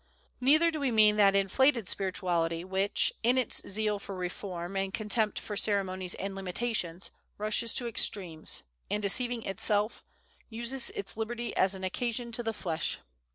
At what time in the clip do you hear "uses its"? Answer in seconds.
10.49-11.17